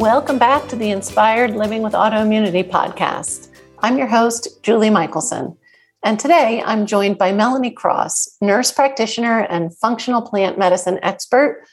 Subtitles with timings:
[0.00, 3.48] Welcome back to the Inspired Living with Autoimmunity podcast.
[3.80, 5.54] I'm your host, Julie Michelson.
[6.02, 11.66] And today I'm joined by Melanie Cross, nurse practitioner and functional plant medicine expert,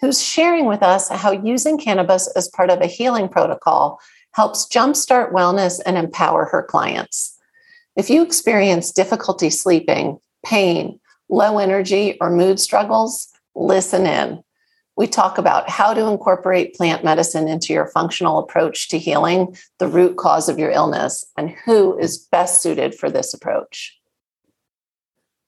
[0.00, 4.00] who's sharing with us how using cannabis as part of a healing protocol
[4.32, 7.38] helps jumpstart wellness and empower her clients.
[7.96, 14.42] If you experience difficulty sleeping, pain, low energy, or mood struggles, listen in.
[14.96, 19.88] We talk about how to incorporate plant medicine into your functional approach to healing the
[19.88, 23.98] root cause of your illness and who is best suited for this approach.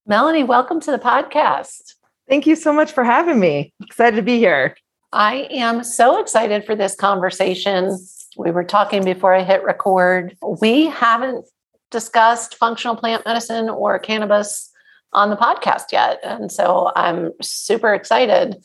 [0.04, 1.94] Melanie, welcome to the podcast.
[2.28, 3.72] Thank you so much for having me.
[3.80, 4.76] Excited to be here.
[5.12, 7.96] I am so excited for this conversation.
[8.36, 10.36] We were talking before I hit record.
[10.60, 11.46] We haven't
[11.92, 14.72] discussed functional plant medicine or cannabis
[15.12, 16.18] on the podcast yet.
[16.24, 18.56] And so I'm super excited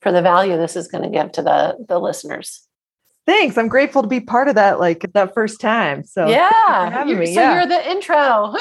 [0.00, 2.62] for the value this is going to give to the the listeners.
[3.26, 3.58] Thanks.
[3.58, 6.04] I'm grateful to be part of that, like that first time.
[6.04, 7.54] So yeah, you're, so yeah.
[7.54, 8.54] you're the intro.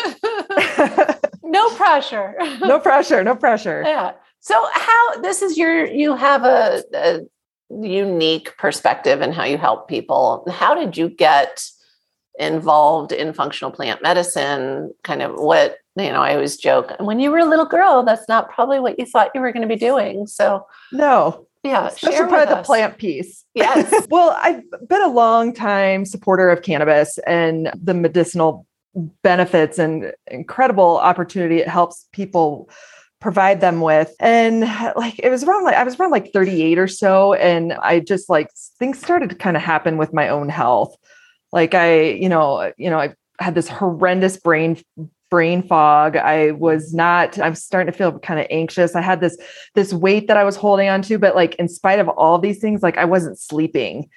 [1.44, 2.34] no pressure.
[2.62, 3.24] no pressure.
[3.24, 3.84] No pressure.
[3.86, 4.14] Yeah.
[4.40, 7.20] So how this is your you have a, a
[7.70, 10.46] unique perspective in how you help people.
[10.52, 11.64] How did you get
[12.40, 14.94] involved in functional plant medicine?
[15.04, 16.92] Kind of what you know, I always joke.
[17.00, 19.62] when you were a little girl, that's not probably what you thought you were going
[19.62, 20.28] to be doing.
[20.28, 21.48] So, no.
[21.64, 21.88] Yeah.
[21.88, 23.44] Especially of the plant piece.
[23.56, 24.06] Yes.
[24.10, 28.68] well, I've been a long time supporter of cannabis and the medicinal
[29.24, 32.70] benefits and incredible opportunity it helps people
[33.20, 34.14] provide them with.
[34.20, 34.62] And
[34.96, 37.34] like it was around like I was around like 38 or so.
[37.34, 40.96] And I just like things started to kind of happen with my own health.
[41.52, 44.78] Like I, you know, uh, you know, I had this horrendous brain
[45.30, 46.16] brain fog.
[46.16, 48.96] I was not i'm starting to feel kind of anxious.
[48.96, 49.38] I had this
[49.74, 52.60] this weight that i was holding on to but like in spite of all these
[52.60, 54.10] things like i wasn't sleeping.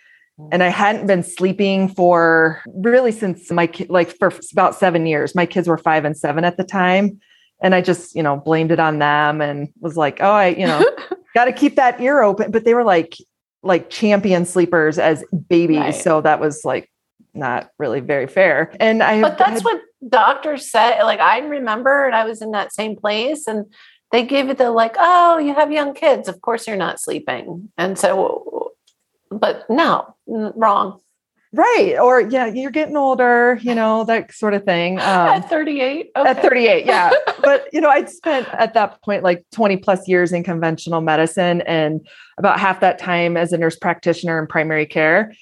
[0.53, 5.35] And i hadn't been sleeping for really since my like for about seven years.
[5.35, 7.21] My kids were five and seven at the time
[7.61, 10.67] and i just you know blamed it on them and was like oh i you
[10.67, 10.85] know
[11.35, 12.51] got to keep that ear open.
[12.51, 13.17] But they were like
[13.63, 15.95] like champion sleepers as babies right.
[15.95, 16.89] so that was like
[17.39, 18.73] not really very fair.
[18.81, 21.03] And I But that's had, what doctors said.
[21.03, 23.67] Like I remember and I was in that same place and
[24.13, 26.29] they gave it the like, oh, you have young kids.
[26.29, 27.71] Of course you're not sleeping.
[27.77, 28.73] And so
[29.31, 31.01] but no, wrong.
[31.53, 31.97] Right.
[31.99, 34.99] Or yeah, you're getting older, you know, that sort of thing.
[35.09, 36.11] Um, at 38.
[36.15, 36.29] Okay.
[36.29, 37.11] At 38, yeah.
[37.43, 41.63] but you know, I'd spent at that point like 20 plus years in conventional medicine
[41.63, 42.07] and
[42.37, 45.33] about half that time as a nurse practitioner in primary care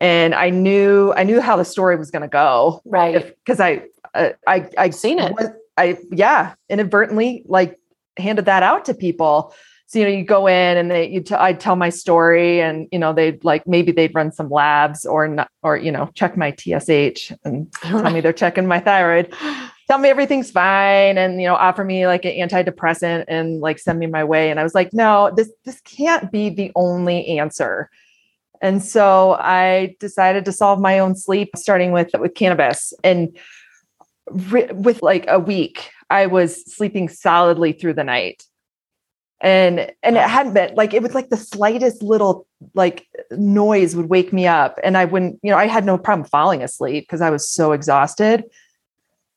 [0.00, 3.34] and I knew I knew how the story was going to go, right?
[3.44, 3.82] Because uh, I,
[4.14, 5.34] I I I seen it.
[5.34, 7.78] Was, I yeah, inadvertently like
[8.16, 9.54] handed that out to people.
[9.88, 12.88] So you know, you go in and they you t- I'd tell my story, and
[12.90, 16.36] you know they'd like maybe they'd run some labs or not, or you know check
[16.36, 19.32] my TSH and tell me they're checking my thyroid.
[19.88, 24.00] Tell me everything's fine, and you know offer me like an antidepressant and like send
[24.00, 24.50] me my way.
[24.50, 27.88] And I was like, no, this this can't be the only answer
[28.60, 32.92] and so I decided to solve my own sleep, starting with with cannabis.
[33.04, 33.36] And
[34.30, 38.44] re- with like a week, I was sleeping solidly through the night.
[39.40, 44.08] And and it hadn't been like it was like the slightest little like noise would
[44.08, 47.20] wake me up, and I wouldn't, you know, I had no problem falling asleep because
[47.20, 48.44] I was so exhausted.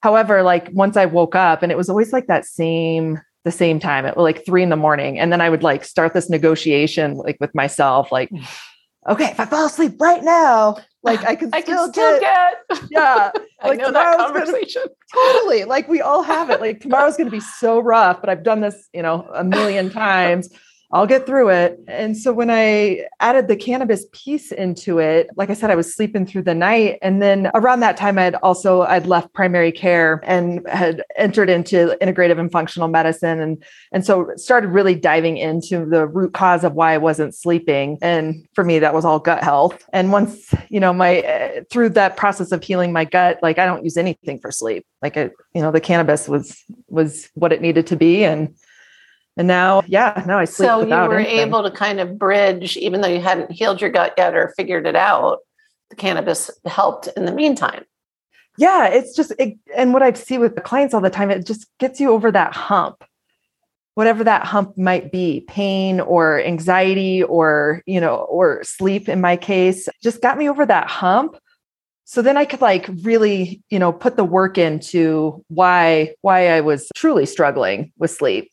[0.02, 3.80] However, like once I woke up, and it was always like that same the same
[3.80, 7.16] time at like three in the morning, and then I would like start this negotiation
[7.16, 8.48] like with myself, like mm.
[9.08, 12.54] Okay, if I fall asleep right now, like I can, I still, can still get,
[12.70, 13.32] get yeah,
[13.64, 14.84] like I know that conversation.
[14.84, 16.60] Gonna, totally, like we all have it.
[16.60, 19.90] Like tomorrow's going to be so rough, but I've done this, you know, a million
[19.90, 20.50] times.
[20.92, 21.80] I'll get through it.
[21.88, 25.94] And so when I added the cannabis piece into it, like I said, I was
[25.94, 26.98] sleeping through the night.
[27.04, 31.96] And then around that time, I'd also I'd left primary care and had entered into
[32.02, 33.40] integrative and functional medicine.
[33.40, 38.00] And, and so started really diving into the root cause of why I wasn't sleeping.
[38.02, 39.86] And for me, that was all gut health.
[39.94, 43.84] And once, you know, my through that process of healing my gut, like I don't
[43.84, 44.88] use anything for sleep.
[45.04, 48.24] Like it, you know, the cannabis was was what it needed to be.
[48.24, 48.56] And
[49.40, 50.68] And now, yeah, now I sleep.
[50.68, 51.40] So you were anything.
[51.40, 54.86] able to kind of bridge, even though you hadn't healed your gut yet or figured
[54.86, 55.40] it out,
[55.90, 57.86] the cannabis helped in the meantime.
[58.58, 61.46] Yeah, it's just, it, and what I see with the clients all the time, it
[61.46, 63.02] just gets you over that hump
[63.96, 69.36] whatever that hump might be pain or anxiety or you know or sleep in my
[69.36, 71.38] case just got me over that hump
[72.06, 76.62] so then i could like really you know put the work into why why i
[76.62, 78.50] was truly struggling with sleep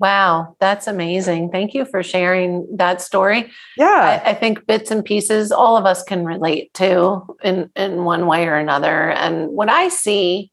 [0.00, 1.50] Wow, that's amazing.
[1.50, 3.50] Thank you for sharing that story.
[3.76, 4.22] Yeah.
[4.24, 8.26] I, I, think bits and pieces all of us can relate to in, in one
[8.26, 9.10] way or another.
[9.10, 10.50] And what I see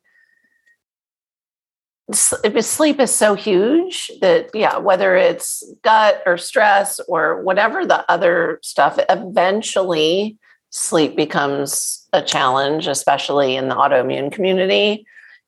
[2.11, 8.59] sleep is so huge that yeah whether it's gut or stress or whatever the other
[8.63, 10.37] stuff eventually
[10.69, 15.05] sleep becomes a challenge especially in the autoimmune community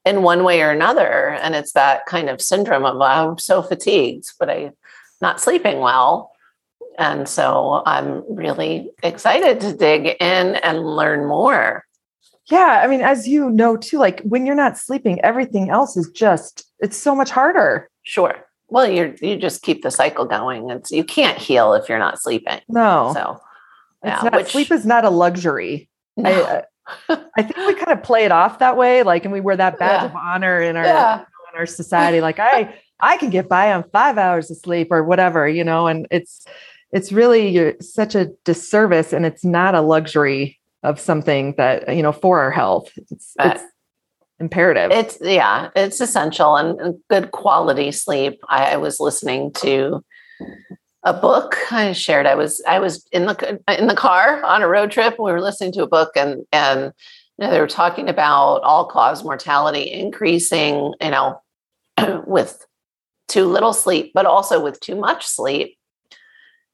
[0.10, 3.62] in one way or another and it's that kind of syndrome of oh, i'm so
[3.62, 4.72] fatigued but i'm
[5.22, 6.32] not sleeping well
[6.98, 11.84] and so i'm really excited to dig in and learn more
[12.50, 12.82] yeah.
[12.84, 16.66] I mean, as you know too, like when you're not sleeping, everything else is just,
[16.80, 17.90] it's so much harder.
[18.04, 18.36] Sure.
[18.70, 20.70] Well, you you just keep the cycle going.
[20.70, 22.60] It's you can't heal if you're not sleeping.
[22.68, 23.12] No.
[23.16, 23.40] So
[24.04, 25.90] yeah, not, which, sleep is not a luxury.
[26.18, 26.30] No.
[26.30, 26.64] I,
[27.10, 29.80] I think we kind of play it off that way, like, and we wear that
[29.80, 30.06] badge yeah.
[30.06, 31.20] of honor in our yeah.
[31.20, 32.22] in our society.
[32.22, 35.88] Like, I I can get by on five hours of sleep or whatever, you know.
[35.88, 36.46] And it's
[36.92, 42.02] it's really you're such a disservice, and it's not a luxury of something that you
[42.02, 43.64] know for our health it's, it's
[44.40, 50.04] imperative it's yeah it's essential and, and good quality sleep I, I, was listening to
[51.04, 54.68] a book i shared i was i was in the in the car on a
[54.68, 56.94] road trip we were listening to a book and and
[57.38, 61.42] you know, they were talking about all cause mortality increasing you know
[62.28, 62.66] with
[63.28, 65.78] too little sleep but also with too much sleep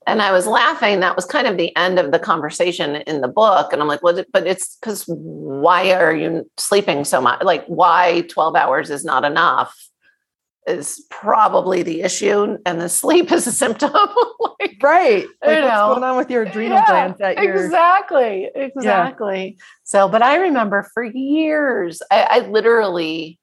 [0.08, 1.00] and I was laughing.
[1.00, 3.74] That was kind of the end of the conversation in the book.
[3.74, 7.42] And I'm like, well, but it's because why are you sleeping so much?
[7.42, 9.76] Like, why 12 hours is not enough
[10.68, 12.58] is probably the issue.
[12.66, 13.92] And the sleep is a symptom.
[14.60, 15.26] like, right.
[15.42, 15.90] Like what's know.
[15.94, 18.50] going on with your adrenal yeah, glands at your Exactly.
[18.56, 19.56] Exactly.
[19.58, 19.64] Yeah.
[19.84, 23.40] So, but I remember for years, I, I literally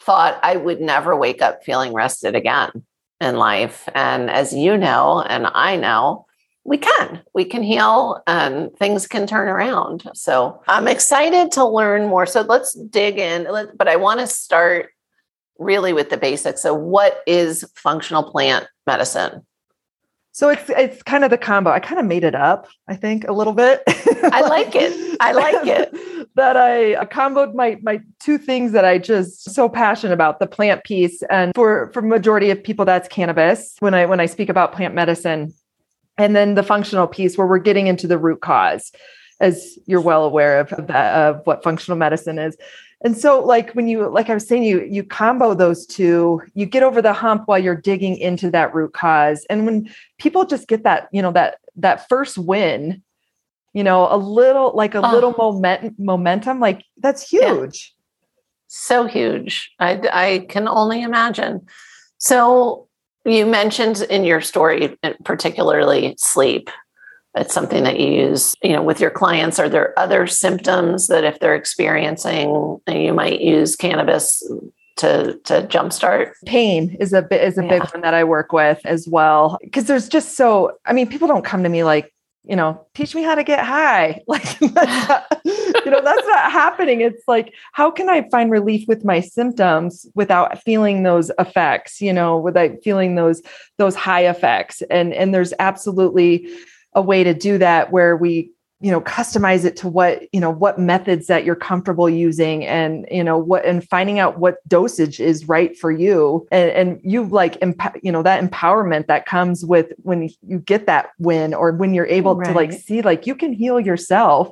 [0.00, 2.70] thought I would never wake up feeling rested again
[3.20, 3.88] in life.
[3.94, 6.26] And as you know, and I know,
[6.64, 7.22] we can.
[7.34, 10.08] We can heal and things can turn around.
[10.14, 12.26] So I'm excited to learn more.
[12.26, 13.46] So let's dig in.
[13.76, 14.90] But I want to start
[15.60, 16.62] really with the basics.
[16.62, 19.46] So, what is functional plant medicine?
[20.32, 21.70] So it's it's kind of the combo.
[21.70, 23.82] I kind of made it up, I think, a little bit.
[23.86, 25.16] I like it.
[25.20, 26.28] I like it.
[26.36, 30.46] that I, I comboed my my two things that I just so passionate about, the
[30.46, 31.22] plant piece.
[31.24, 33.74] And for for majority of people, that's cannabis.
[33.80, 35.52] When I when I speak about plant medicine.
[36.16, 38.92] And then the functional piece where we're getting into the root cause,
[39.40, 42.56] as you're well aware of, of that of what functional medicine is.
[43.02, 46.66] And so, like when you, like I was saying, you you combo those two, you
[46.66, 49.46] get over the hump while you're digging into that root cause.
[49.48, 53.02] And when people just get that, you know, that that first win,
[53.72, 55.12] you know, a little like a oh.
[55.12, 57.94] little moment momentum, like that's huge.
[57.94, 57.96] Yeah.
[58.68, 59.72] So huge.
[59.80, 61.66] I I can only imagine.
[62.18, 62.86] So
[63.24, 66.68] you mentioned in your story, particularly sleep
[67.34, 69.58] it's something that you use you know with your clients.
[69.58, 74.42] Are there other symptoms that if they're experiencing you might use cannabis
[74.96, 76.32] to to jumpstart?
[76.46, 77.68] Pain is a bit is a yeah.
[77.68, 79.58] big one that i work with as well.
[79.62, 82.12] Because there's just so i mean people don't come to me like
[82.44, 84.20] you know teach me how to get high.
[84.26, 87.00] Like not, you know that's not happening.
[87.00, 92.12] It's like how can i find relief with my symptoms without feeling those effects you
[92.12, 93.40] know without feeling those
[93.78, 94.82] those high effects?
[94.90, 96.50] And and there's absolutely
[96.94, 100.50] a way to do that where we you know customize it to what you know
[100.50, 105.20] what methods that you're comfortable using and you know what and finding out what dosage
[105.20, 106.48] is right for you.
[106.50, 110.86] And, and you like emp- you know that empowerment that comes with when you get
[110.86, 112.48] that win or when you're able right.
[112.48, 114.48] to like see like you can heal yourself.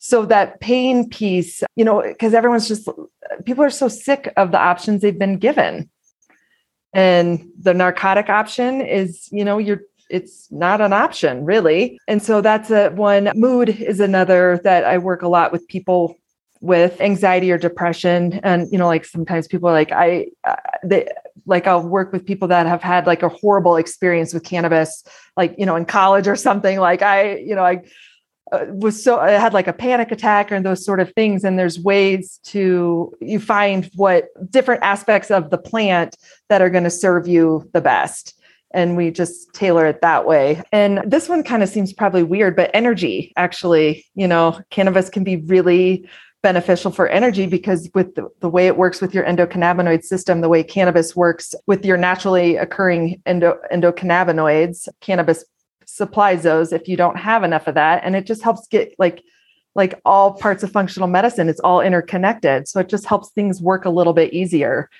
[0.00, 2.88] So that pain piece you know because everyone's just
[3.44, 5.88] people are so sick of the options they've been given.
[6.94, 11.98] And the narcotic option is you know you're it's not an option really.
[12.06, 13.30] And so that's a one.
[13.34, 16.18] Mood is another that I work a lot with people
[16.60, 20.54] with anxiety or depression and you know like sometimes people are like i uh,
[20.84, 21.08] they
[21.44, 25.02] like i'll work with people that have had like a horrible experience with cannabis
[25.36, 27.82] like you know in college or something like i you know i
[28.52, 31.42] uh, was so I had like a panic attack and those sort of things.
[31.42, 36.16] And there's ways to you find what different aspects of the plant
[36.50, 38.38] that are going to serve you the best.
[38.74, 40.62] And we just tailor it that way.
[40.72, 45.24] And this one kind of seems probably weird, but energy actually, you know, cannabis can
[45.24, 46.08] be really
[46.42, 50.48] beneficial for energy because with the, the, way it works with your endocannabinoid system, the
[50.48, 55.44] way cannabis works with your naturally occurring endo, endocannabinoids, cannabis
[55.86, 58.02] supplies those if you don't have enough of that.
[58.04, 59.22] And it just helps get like
[59.74, 62.68] like all parts of functional medicine, it's all interconnected.
[62.68, 64.90] So it just helps things work a little bit easier.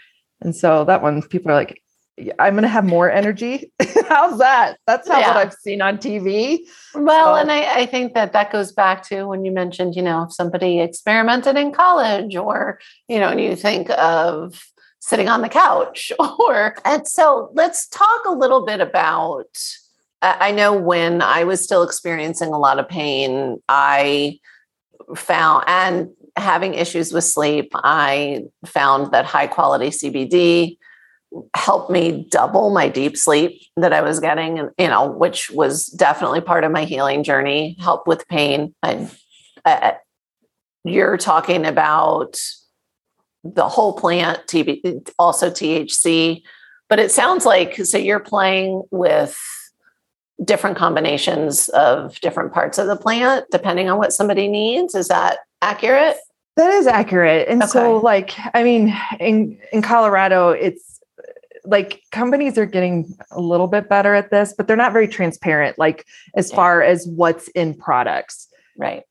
[0.40, 1.82] And so that one, people are like,
[2.38, 3.72] I'm going to have more energy.
[4.08, 4.78] How's that?
[4.86, 5.28] That's not yeah.
[5.28, 6.60] what I've seen on TV.
[6.94, 7.40] Well, so.
[7.40, 10.32] and I, I, think that that goes back to when you mentioned, you know, if
[10.32, 12.78] somebody experimented in college or,
[13.08, 14.62] you know, and you think of
[15.00, 19.48] sitting on the couch or, and so let's talk a little bit about,
[20.20, 24.38] I know when I was still experiencing a lot of pain, I
[25.16, 30.76] found, and having issues with sleep, I found that high quality CBD
[31.54, 35.86] helped me double my deep sleep that I was getting, and you know, which was
[35.86, 37.76] definitely part of my healing journey.
[37.80, 38.74] Help with pain.
[38.82, 39.10] And
[39.64, 39.92] uh,
[40.84, 42.40] you're talking about
[43.44, 46.42] the whole plant, CBD, also THC,
[46.88, 49.38] but it sounds like so you're playing with
[50.44, 54.94] different combinations of different parts of the plant depending on what somebody needs.
[54.94, 56.16] Is that accurate?
[56.56, 57.48] That is accurate.
[57.48, 57.70] And okay.
[57.70, 60.91] so like I mean in in Colorado it's
[61.64, 65.78] like companies are getting a little bit better at this, but they're not very transparent,
[65.78, 66.56] like as yeah.
[66.56, 68.48] far as what's in products.
[68.76, 69.04] Right.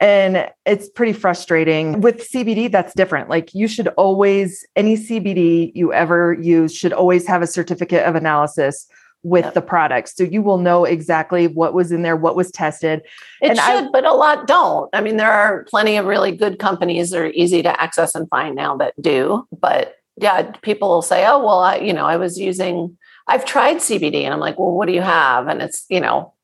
[0.00, 2.00] And it's pretty frustrating.
[2.00, 3.28] With CBD, that's different.
[3.28, 8.16] Like you should always, any CBD you ever use should always have a certificate of
[8.16, 8.88] analysis
[9.22, 9.54] with yep.
[9.54, 10.08] the product.
[10.08, 13.02] So you will know exactly what was in there, what was tested.
[13.40, 14.90] It and should, I, but a lot don't.
[14.92, 18.28] I mean, there are plenty of really good companies that are easy to access and
[18.28, 22.16] find now that do, but yeah, people will say, "Oh, well, I, you know, I
[22.16, 25.86] was using, I've tried CBD," and I'm like, "Well, what do you have?" And it's,
[25.88, 26.34] you know,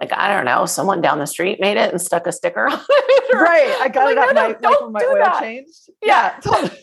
[0.00, 2.80] like I don't know, someone down the street made it and stuck a sticker on
[2.88, 3.34] it.
[3.34, 5.40] right, I got I'm it like, at no, night, no, my oil that.
[5.40, 5.90] changed.
[6.02, 6.40] Yeah, yeah.
[6.42, 6.78] Totally.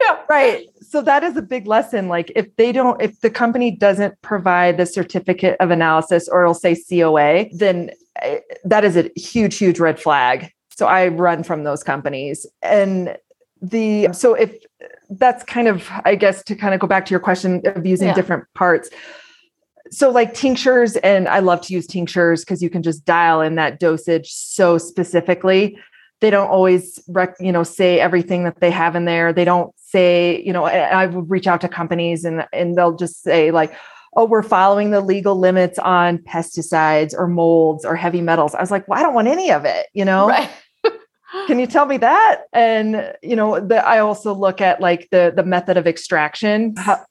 [0.00, 0.66] yeah, right.
[0.80, 2.08] So that is a big lesson.
[2.08, 6.54] Like, if they don't, if the company doesn't provide the certificate of analysis, or it'll
[6.54, 7.90] say COA, then
[8.22, 10.52] eh, that is a huge, huge red flag.
[10.76, 13.16] So I run from those companies and
[13.60, 14.54] the so if
[15.10, 18.08] that's kind of i guess to kind of go back to your question of using
[18.08, 18.14] yeah.
[18.14, 18.90] different parts.
[19.92, 23.56] So like tinctures and i love to use tinctures because you can just dial in
[23.56, 25.78] that dosage so specifically.
[26.20, 29.32] They don't always rec- you know say everything that they have in there.
[29.32, 33.22] They don't say you know i, would reach out to companies and and they'll just
[33.22, 33.74] say like
[34.16, 38.54] oh we're following the legal limits on pesticides or molds or heavy metals.
[38.54, 40.28] I was like well i don't want any of it you know?
[40.28, 40.50] Right
[41.46, 42.42] can you tell me that?
[42.52, 47.04] And you know the, i also look at like the the method of extraction how,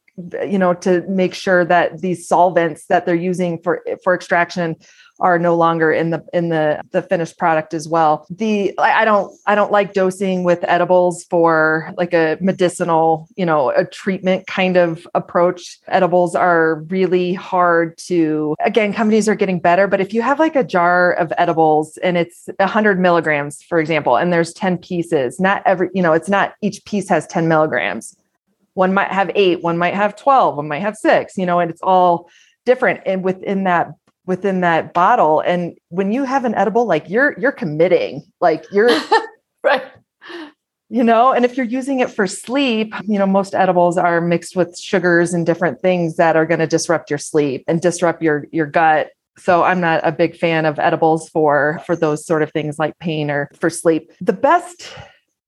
[0.46, 4.76] you know to make sure that these solvents that they're using for for extraction
[5.20, 8.26] are no longer in the in the the finished product as well.
[8.30, 13.70] The I don't I don't like dosing with edibles for like a medicinal, you know,
[13.72, 15.80] a treatment kind of approach.
[15.88, 20.56] Edibles are really hard to again, companies are getting better, but if you have like
[20.56, 25.62] a jar of edibles and it's 100 milligrams, for example, and there's 10 pieces, not
[25.66, 28.16] every, you know, it's not each piece has 10 milligrams.
[28.74, 31.70] One might have eight, one might have 12, one might have six, you know, and
[31.70, 32.30] it's all
[32.66, 33.02] different.
[33.06, 33.90] And within that
[34.30, 35.40] within that bottle.
[35.40, 38.92] And when you have an edible like you're you're committing like you're
[39.64, 39.84] right.
[40.88, 44.56] You know and if you're using it for sleep you know most edibles are mixed
[44.56, 48.46] with sugars and different things that are going to disrupt your sleep and disrupt your
[48.52, 49.10] your gut.
[49.40, 52.98] So i'm not a big fan of edibles for for those sort of things like
[53.00, 54.12] pain or for sleep.
[54.22, 54.94] The best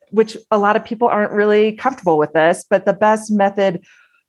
[0.09, 3.83] which a lot of people aren't really comfortable with this but the best method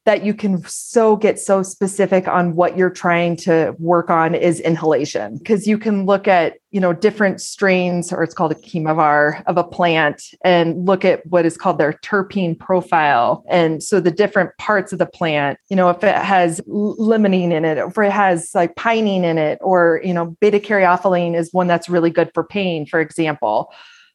[0.05, 4.59] that you can so get so specific on what you're trying to work on is
[4.59, 5.39] inhalation.
[5.39, 9.57] Because you can look at you know different strains or it's called a chemovar of
[9.57, 13.45] a plant and look at what is called their terpene profile.
[13.49, 17.65] And so the different parts of the plant you know if it has limonene in
[17.65, 21.69] it or it has like pinene in it or you know beta caryophyllene is one
[21.69, 23.73] that's really good for pain for example.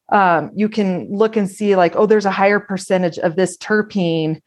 [0.09, 4.41] Um, you can look and see like oh there's a higher percentage of this terpene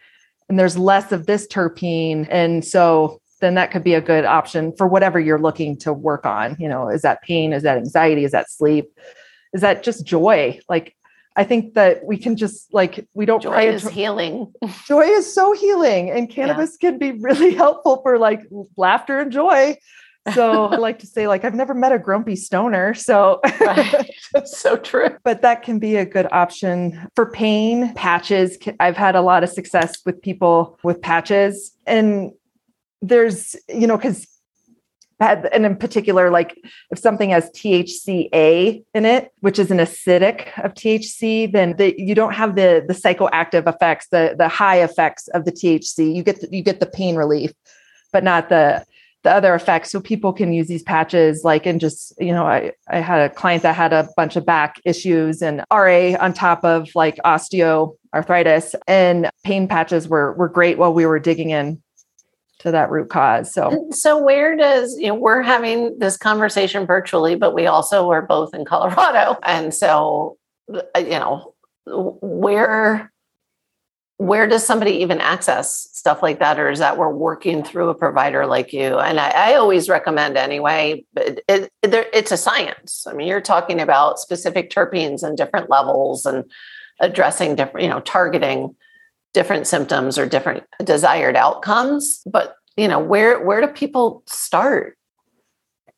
[0.50, 2.26] and there's less of this terpene.
[2.28, 6.26] And so then that could be a good option for whatever you're looking to work
[6.26, 6.56] on.
[6.58, 7.52] You know, is that pain?
[7.52, 8.24] Is that anxiety?
[8.24, 8.90] Is that sleep?
[9.54, 10.58] Is that just joy?
[10.68, 10.96] Like,
[11.36, 14.52] I think that we can just like we don't joy is healing.
[14.86, 16.90] Joy is so healing, and cannabis yeah.
[16.90, 18.42] can be really helpful for like
[18.76, 19.76] laughter and joy.
[20.34, 22.94] So I like to say, like, I've never met a grumpy stoner.
[22.94, 24.10] So, right.
[24.44, 25.16] so true.
[25.24, 27.94] But that can be a good option for pain.
[27.94, 28.58] Patches.
[28.78, 31.72] I've had a lot of success with people with patches.
[31.86, 32.32] And
[33.02, 34.26] there's, you know, because
[35.20, 36.56] and in particular, like
[36.90, 42.14] if something has THCA in it, which is an acidic of THC, then the, you
[42.14, 46.14] don't have the the psychoactive effects, the the high effects of the THC.
[46.14, 47.52] You get the, you get the pain relief,
[48.12, 48.82] but not the
[49.22, 49.90] the other effects.
[49.90, 53.34] So people can use these patches, like and just you know, I I had a
[53.34, 58.74] client that had a bunch of back issues and RA on top of like osteoarthritis,
[58.86, 61.82] and pain patches were were great while we were digging in
[62.60, 63.52] to that root cause.
[63.52, 68.22] So, so where does you know we're having this conversation virtually, but we also are
[68.22, 70.38] both in Colorado, and so
[70.72, 71.54] uh, you know
[71.86, 73.10] where
[74.20, 77.94] where does somebody even access stuff like that, or is that we're working through a
[77.94, 78.98] provider like you?
[78.98, 83.06] And I, I always recommend anyway, but it, it, it's a science.
[83.08, 86.44] I mean, you're talking about specific terpenes and different levels and
[87.00, 88.76] addressing different, you know, targeting
[89.32, 94.98] different symptoms or different desired outcomes but you know where where do people start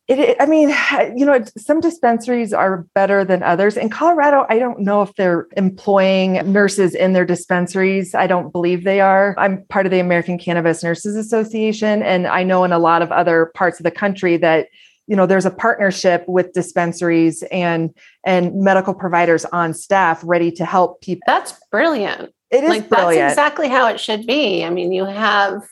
[0.08, 0.70] it, I mean,
[1.16, 3.76] you know, some dispensaries are better than others.
[3.76, 8.14] In Colorado, I don't know if they're employing nurses in their dispensaries.
[8.14, 9.34] I don't believe they are.
[9.38, 13.12] I'm part of the American Cannabis Nurses Association, and I know in a lot of
[13.12, 14.68] other parts of the country that
[15.08, 17.90] you know there's a partnership with dispensaries and
[18.24, 21.22] and medical providers on staff ready to help people.
[21.26, 22.32] That's brilliant.
[22.50, 23.20] It is like brilliant.
[23.20, 24.64] that's exactly how it should be.
[24.64, 25.62] I mean, you have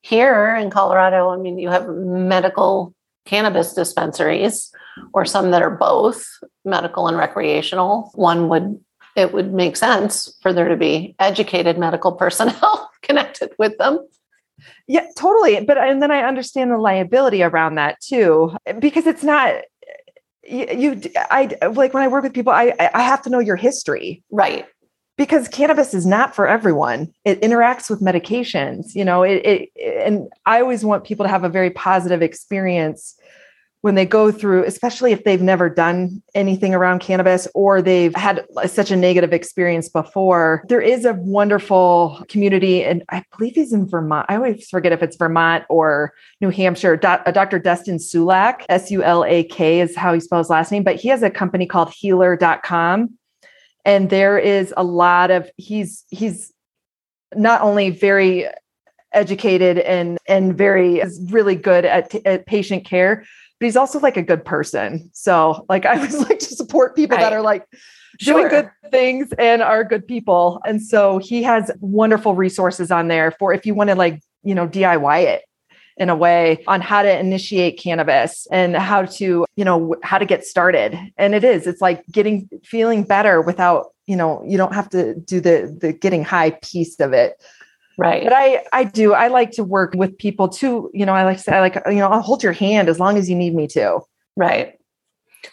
[0.00, 2.94] here in Colorado, I mean, you have medical
[3.24, 4.72] cannabis dispensaries
[5.12, 6.26] or some that are both
[6.64, 8.10] medical and recreational.
[8.14, 8.80] One would
[9.16, 14.00] it would make sense for there to be educated medical personnel connected with them.
[14.88, 15.64] Yeah, totally.
[15.64, 19.54] But and then I understand the liability around that too, because it's not
[20.42, 23.56] you, you I like when I work with people, I I have to know your
[23.56, 24.22] history.
[24.30, 24.66] Right
[25.16, 27.12] because cannabis is not for everyone.
[27.24, 29.70] It interacts with medications you know it, it,
[30.06, 33.16] and i always want people to have a very positive experience
[33.80, 38.44] when they go through especially if they've never done anything around cannabis or they've had
[38.66, 40.64] such a negative experience before.
[40.68, 44.26] There is a wonderful community and i believe he's in vermont.
[44.30, 46.96] I always forget if it's vermont or new hampshire.
[46.96, 51.30] Dr uh, dustin sulak s-u-l-a-k is how he spells last name but he has a
[51.30, 53.18] company called healer.com
[53.84, 56.52] and there is a lot of he's he's
[57.34, 58.46] not only very
[59.12, 63.24] educated and and very is really good at, at patient care
[63.60, 65.10] but he's also like a good person.
[65.12, 67.66] So like i always like to support people that are like
[68.18, 70.60] doing good things and are good people.
[70.64, 74.54] And so he has wonderful resources on there for if you want to like you
[74.54, 75.42] know diy it
[75.96, 80.24] in a way on how to initiate cannabis and how to, you know, how to
[80.24, 80.98] get started.
[81.16, 85.14] And it is, it's like getting feeling better without, you know, you don't have to
[85.14, 87.42] do the the getting high piece of it.
[87.96, 88.24] Right.
[88.24, 91.36] But I I do I like to work with people too, you know, I like
[91.36, 93.54] to say I like, you know, I'll hold your hand as long as you need
[93.54, 94.00] me to.
[94.36, 94.78] Right.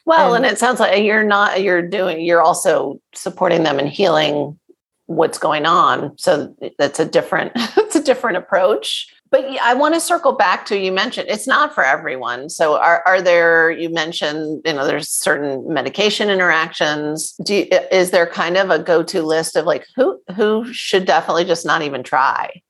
[0.06, 3.88] Well, and, and it sounds like you're not you're doing you're also supporting them and
[3.88, 4.58] healing
[5.06, 6.18] what's going on.
[6.18, 10.78] So that's a different it's a different approach but I want to circle back to
[10.78, 12.50] you mentioned it's not for everyone.
[12.50, 17.34] So are, are there you mentioned you know there's certain medication interactions.
[17.44, 21.06] Do you, is there kind of a go to list of like who who should
[21.06, 22.62] definitely just not even try?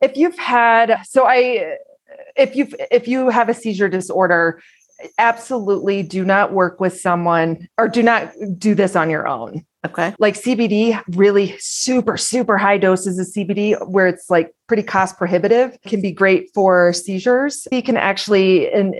[0.00, 1.76] If you've had so I
[2.36, 4.62] if you if you have a seizure disorder,
[5.18, 9.64] absolutely do not work with someone or do not do this on your own.
[9.84, 10.14] Okay.
[10.18, 15.76] Like CBD, really super, super high doses of CBD where it's like pretty cost prohibitive
[15.86, 17.66] can be great for seizures.
[17.72, 18.94] You can actually, and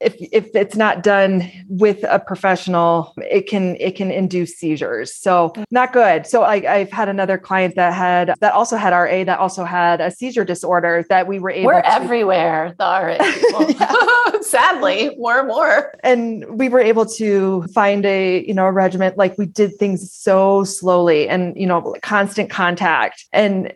[0.00, 5.14] if if it's not done with a professional, it can it can induce seizures.
[5.14, 6.26] So not good.
[6.26, 10.00] So I, I've had another client that had that also had RA that also had
[10.00, 11.66] a seizure disorder that we were able.
[11.66, 15.94] We're to, everywhere, the RA Sadly, more and more.
[16.02, 20.12] And we were able to find a you know a regiment like we did things
[20.12, 23.72] so slowly and you know constant contact and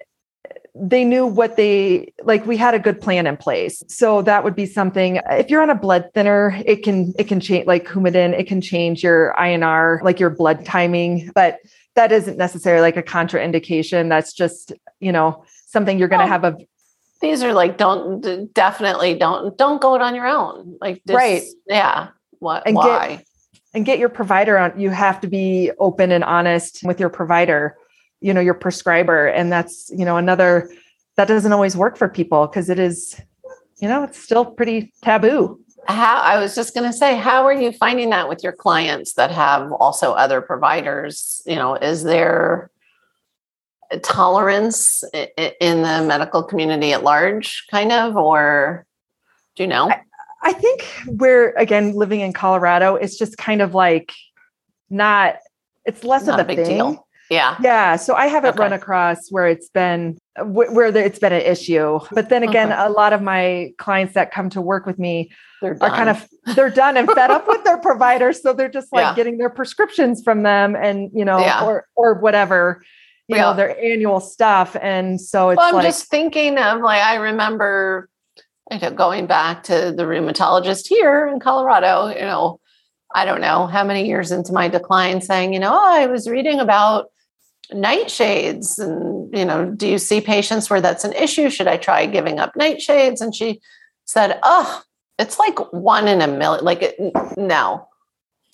[0.80, 3.82] they knew what they like we had a good plan in place.
[3.88, 7.40] So that would be something if you're on a blood thinner it can it can
[7.40, 11.58] change like coumadin it can change your inr like your blood timing but
[11.94, 14.08] that isn't necessarily like a contraindication.
[14.08, 16.56] That's just you know something you're going to have a
[17.20, 20.76] these are like don't definitely don't don't go it on your own.
[20.80, 21.42] Like this, right.
[21.66, 22.08] Yeah.
[22.38, 23.16] What and why?
[23.16, 23.26] get,
[23.74, 27.76] and get your provider on you have to be open and honest with your provider
[28.20, 30.70] you know your prescriber and that's you know another
[31.16, 33.20] that doesn't always work for people because it is
[33.80, 37.52] you know it's still pretty taboo how I was just going to say, how are
[37.52, 41.40] you finding that with your clients that have also other providers?
[41.46, 42.70] You know, is there
[44.02, 48.86] tolerance in the medical community at large, kind of, or
[49.56, 49.88] do you know?
[49.88, 50.02] I,
[50.42, 52.96] I think we're again living in Colorado.
[52.96, 54.12] It's just kind of like
[54.90, 55.36] not.
[55.86, 56.76] It's less not of a, a big thing.
[56.76, 57.07] deal.
[57.30, 57.56] Yeah.
[57.60, 57.96] Yeah.
[57.96, 58.60] So I haven't okay.
[58.60, 62.00] run across where it's been where it's been an issue.
[62.12, 62.80] But then again, okay.
[62.80, 66.70] a lot of my clients that come to work with me they're kind of they're
[66.70, 68.42] done and fed up with their providers.
[68.42, 69.14] So they're just like yeah.
[69.14, 71.64] getting their prescriptions from them and you know, yeah.
[71.64, 72.82] or or whatever,
[73.26, 73.42] you yeah.
[73.42, 74.76] know, their annual stuff.
[74.80, 78.08] And so it's well, I'm like, just thinking of like I remember
[78.70, 82.60] you know, going back to the rheumatologist here in Colorado, you know,
[83.14, 86.28] I don't know how many years into my decline saying, you know, oh, I was
[86.28, 87.06] reading about
[87.72, 91.50] nightshades and you know do you see patients where that's an issue?
[91.50, 93.20] Should i try giving up nightshades?
[93.20, 93.60] And she
[94.04, 94.82] said oh
[95.18, 96.96] it's like one in a million like it,
[97.36, 97.86] no.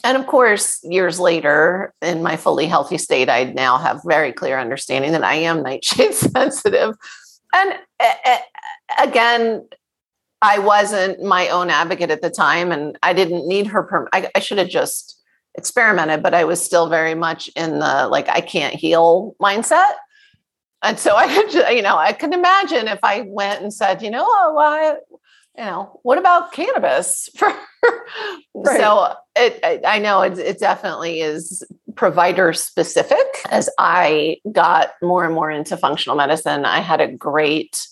[0.02, 4.58] And of course years later in my fully healthy state i now have very clear
[4.58, 6.96] understanding that i am nightshade sensitive.
[7.52, 7.74] And
[8.98, 9.66] again
[10.42, 14.28] i wasn't my own advocate at the time and i didn't need her perm- I,
[14.34, 15.13] I should have just
[15.56, 19.92] experimented, but I was still very much in the like I can't heal mindset.
[20.82, 24.10] And so I could, you know, I could imagine if I went and said, you
[24.10, 24.96] know, oh, I,
[25.56, 27.30] you know, what about cannabis?
[27.40, 28.76] right.
[28.76, 31.64] So it, I know it, it definitely is
[31.94, 33.26] provider specific.
[33.50, 37.86] As I got more and more into functional medicine, I had a great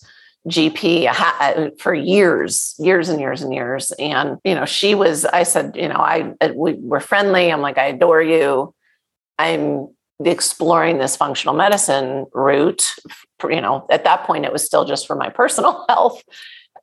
[0.49, 3.93] GP uh, for years, years and years and years.
[3.93, 7.53] And, you know, she was, I said, you know, I, uh, we were friendly.
[7.53, 8.75] I'm like, I adore you.
[9.39, 9.89] I'm
[10.25, 12.95] exploring this functional medicine route.
[13.49, 16.23] You know, at that point, it was still just for my personal health.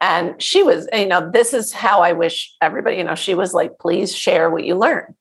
[0.02, 3.54] And she was, you know, this is how I wish everybody, you know, she was
[3.54, 5.16] like, please share what you learn.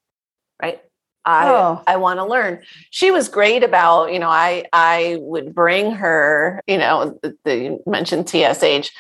[0.63, 0.81] Right.
[1.29, 1.83] I oh.
[1.87, 2.63] I want to learn.
[2.91, 7.57] She was great about, you know, I I would bring her, you know, the, the
[7.57, 8.91] you mentioned TSH.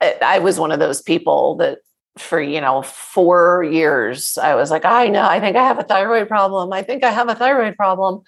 [0.00, 1.78] I was one of those people that
[2.16, 5.84] for, you know, 4 years I was like, I know, I think I have a
[5.84, 6.72] thyroid problem.
[6.72, 8.22] I think I have a thyroid problem.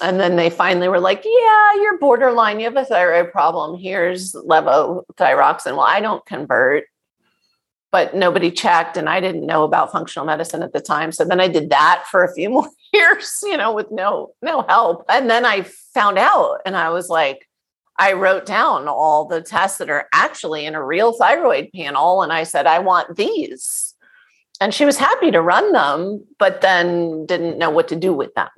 [0.00, 2.60] And then they finally were like, yeah, you're borderline.
[2.60, 3.80] You have a thyroid problem.
[3.80, 5.76] Here's levothyroxine.
[5.76, 6.84] Well, I don't convert
[7.90, 11.10] but nobody checked and I didn't know about functional medicine at the time.
[11.12, 14.62] So then I did that for a few more years, you know, with no no
[14.62, 15.04] help.
[15.08, 15.62] And then I
[15.94, 17.48] found out and I was like
[17.98, 22.32] I wrote down all the tests that are actually in a real thyroid panel and
[22.32, 23.94] I said I want these.
[24.60, 28.34] And she was happy to run them, but then didn't know what to do with
[28.34, 28.48] them.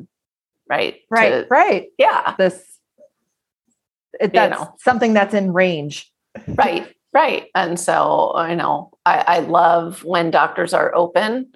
[0.66, 1.00] Right?
[1.10, 1.88] Right, to, right.
[1.98, 2.34] Yeah.
[2.38, 2.62] This
[4.18, 4.74] it, that's you know.
[4.78, 6.10] something that's in range.
[6.48, 6.94] Right.
[7.12, 7.46] Right.
[7.54, 11.52] And so, you know, I, I love when doctors are open.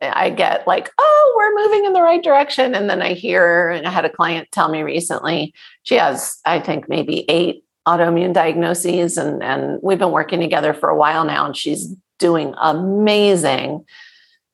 [0.00, 2.74] I get like, oh, we're moving in the right direction.
[2.74, 6.58] And then I hear, and I had a client tell me recently, she has, I
[6.60, 9.16] think, maybe eight autoimmune diagnoses.
[9.16, 13.84] And, and we've been working together for a while now, and she's doing amazing.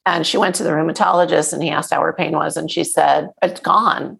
[0.06, 2.56] And she went to the rheumatologist and he asked how her pain was.
[2.56, 4.18] And she said, it's gone.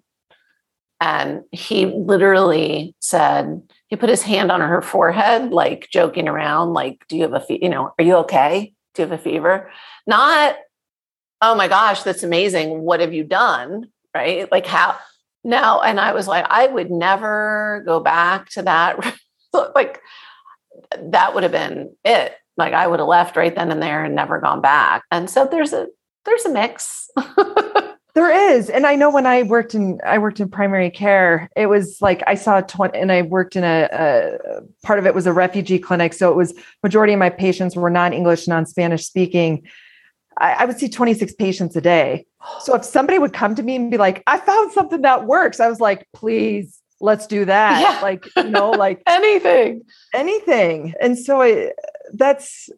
[1.01, 7.05] And he literally said, he put his hand on her forehead, like joking around, like,
[7.09, 8.72] do you have a, fe- you know, are you okay?
[8.94, 9.70] Do you have a fever?
[10.07, 10.57] Not,
[11.42, 12.83] oh my gosh, that's amazing.
[12.83, 13.88] What have you done?
[14.14, 14.50] Right?
[14.50, 14.96] Like, how,
[15.42, 15.81] no.
[15.81, 19.14] And I was like, I would never go back to that.
[19.74, 20.00] like,
[20.96, 22.35] that would have been it.
[22.57, 25.03] Like, I would have left right then and there and never gone back.
[25.11, 25.88] And so there's a,
[26.26, 27.11] there's a mix.
[28.14, 28.70] There is.
[28.70, 32.23] And I know when I worked in I worked in primary care, it was like
[32.27, 35.79] I saw 20 and I worked in a, a part of it was a refugee
[35.79, 36.12] clinic.
[36.12, 39.66] So it was majority of my patients were non-English, non-Spanish speaking.
[40.38, 42.27] I, I would see 26 patients a day.
[42.61, 45.61] So if somebody would come to me and be like, I found something that works,
[45.61, 47.81] I was like, please let's do that.
[47.81, 48.01] Yeah.
[48.03, 49.83] Like, you know, like anything,
[50.14, 50.94] anything.
[51.01, 51.73] And so I,
[52.12, 52.70] that's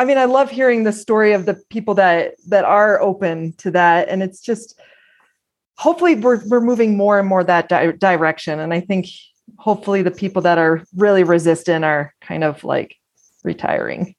[0.00, 3.70] I mean, I love hearing the story of the people that that are open to
[3.72, 4.80] that, and it's just
[5.76, 8.60] hopefully we're we're moving more and more that di- direction.
[8.60, 9.08] And I think
[9.58, 12.96] hopefully the people that are really resistant are kind of like
[13.44, 14.14] retiring.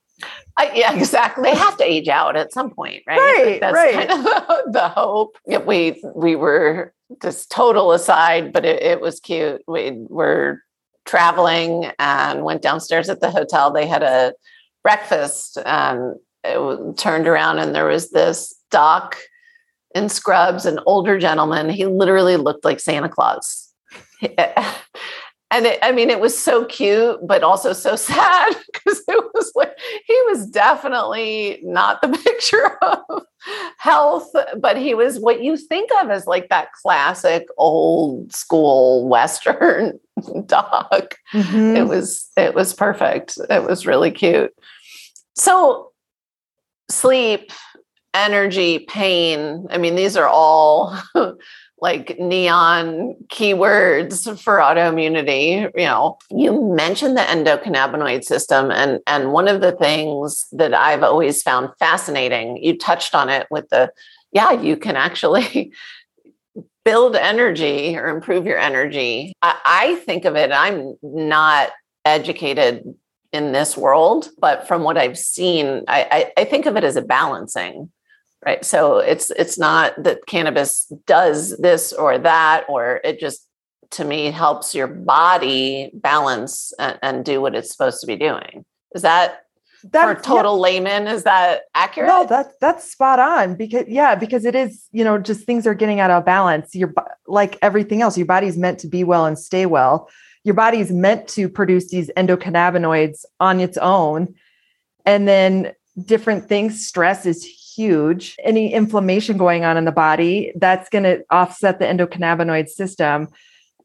[0.56, 1.50] I, yeah, exactly.
[1.50, 3.18] They have to age out at some point, right?
[3.18, 4.08] Right, That's right.
[4.08, 5.36] Kind of the hope.
[5.66, 9.64] We we were just total aside, but it, it was cute.
[9.68, 10.62] We were
[11.06, 13.74] traveling and went downstairs at the hotel.
[13.74, 14.34] They had a
[14.84, 19.18] breakfast and it turned around and there was this doc
[19.94, 21.70] in scrubs, an older gentleman.
[21.70, 23.74] He literally looked like Santa Claus.
[24.22, 29.52] and it, I mean, it was so cute, but also so sad because it was
[29.56, 33.24] like he was definitely not the picture of
[33.78, 40.00] health, but he was what you think of as like that classic old school Western
[40.46, 41.14] dog.
[41.34, 41.76] Mm-hmm.
[41.78, 43.38] It was it was perfect.
[43.50, 44.54] It was really cute.
[45.36, 45.92] So
[46.90, 47.52] sleep,
[48.14, 49.68] energy, pain.
[49.70, 50.98] I mean, these are all
[51.82, 56.18] like neon keywords for autoimmunity you know.
[56.30, 61.70] You mentioned the endocannabinoid system and and one of the things that i've always found
[61.80, 63.92] fascinating you touched on it with the
[64.32, 65.74] yeah you can actually
[66.86, 69.34] build energy or improve your energy.
[69.44, 71.72] I, I think of it i'm not
[72.06, 72.96] educated
[73.32, 76.96] in this world but from what i've seen I, I, I think of it as
[76.96, 77.92] a balancing
[78.46, 78.64] right?
[78.66, 83.48] So it's it's not that cannabis does this or that or it just
[83.92, 88.66] to me helps your body balance and, and do what it's supposed to be doing.
[88.96, 89.44] Is that
[89.92, 90.62] that for total yeah.
[90.62, 92.08] layman is that accurate?
[92.08, 95.74] No that's that's spot on because yeah because it is you know just things are
[95.74, 96.74] getting out of balance.
[96.76, 96.94] Your
[97.28, 100.10] like everything else your body's meant to be well and stay well.
[100.44, 104.34] Your body's meant to produce these endocannabinoids on its own.
[105.06, 105.74] And then
[106.06, 107.44] different things stress is
[107.82, 108.36] huge.
[108.44, 113.28] Any inflammation going on in the body, that's going to offset the endocannabinoid system.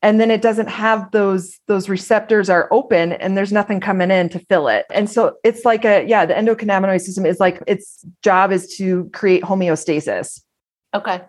[0.02, 4.28] And then it doesn't have those those receptors are open and there's nothing coming in
[4.28, 4.84] to fill it.
[4.92, 9.08] And so it's like a yeah, the endocannabinoid system is like its job is to
[9.14, 10.42] create homeostasis.
[10.94, 11.22] Okay.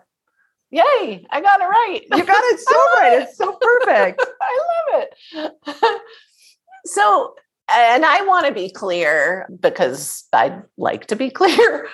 [0.70, 2.02] Yay, I got it right.
[2.14, 3.12] You got it so right.
[3.14, 3.22] It.
[3.22, 4.26] It's so perfect.
[4.42, 4.60] I
[4.92, 6.00] love it.
[6.84, 7.34] so
[7.70, 11.88] and I want to be clear because I'd like to be clear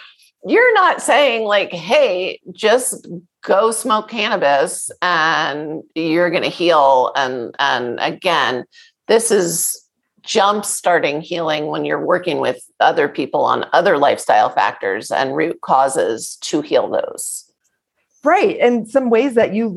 [0.47, 3.09] you're not saying like hey just
[3.43, 8.65] go smoke cannabis and you're going to heal and and again
[9.09, 9.81] this is
[10.23, 15.61] jump starting healing when you're working with other people on other lifestyle factors and root
[15.61, 17.44] causes to heal those
[18.25, 18.57] Right.
[18.59, 19.77] And some ways that you,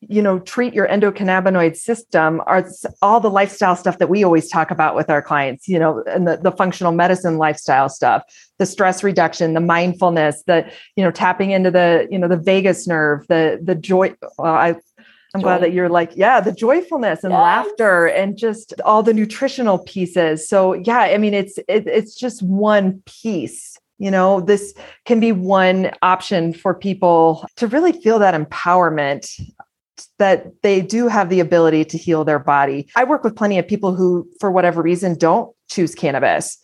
[0.00, 2.64] you know, treat your endocannabinoid system are
[3.02, 6.26] all the lifestyle stuff that we always talk about with our clients, you know, and
[6.26, 8.22] the, the functional medicine lifestyle stuff,
[8.58, 12.86] the stress reduction, the mindfulness, the, you know, tapping into the, you know, the vagus
[12.86, 14.14] nerve, the, the joy.
[14.38, 14.76] Well, I,
[15.34, 15.44] I'm Joy.
[15.44, 17.40] glad that you're like, yeah, the joyfulness and yes.
[17.40, 20.48] laughter and just all the nutritional pieces.
[20.48, 25.30] So yeah, I mean, it's, it, it's just one piece you know this can be
[25.30, 29.30] one option for people to really feel that empowerment
[30.18, 32.88] that they do have the ability to heal their body.
[32.96, 36.58] I work with plenty of people who for whatever reason don't choose cannabis.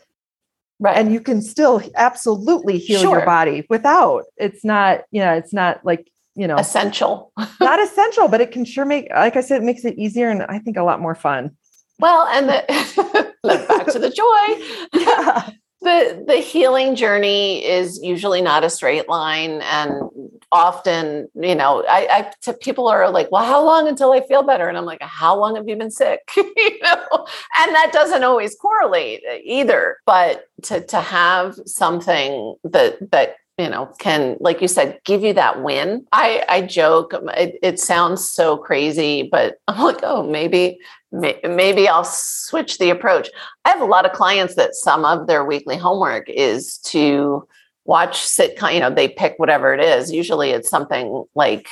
[0.81, 0.97] Right.
[0.97, 3.19] And you can still absolutely heal sure.
[3.19, 7.33] your body without it's not you know it's not like you know essential.
[7.61, 10.43] Not essential but it can sure make like i said it makes it easier and
[10.45, 11.51] i think a lot more fun.
[11.99, 13.35] Well and the
[13.69, 15.01] back to the joy.
[15.01, 15.51] Yeah
[15.83, 20.11] the the healing journey is usually not a straight line and
[20.51, 24.43] often you know I, I to people are like well how long until i feel
[24.43, 24.69] better?
[24.69, 26.21] And i'm like how long have you been sick?
[26.37, 27.27] You know?
[27.59, 29.99] And that doesn't always correlate uh, either.
[30.07, 35.33] But to to have something that that you know can like you said give you
[35.33, 40.23] that win i i joke um, it, it sounds so crazy but i'm like oh
[40.23, 40.79] maybe
[41.13, 43.29] maybe I'll switch the approach.
[43.65, 47.47] I have a lot of clients that some of their weekly homework is to
[47.85, 50.13] watch sitcom, you know, they pick whatever it is.
[50.13, 51.69] Usually it's something like